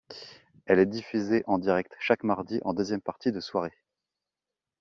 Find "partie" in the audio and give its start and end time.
3.01-3.31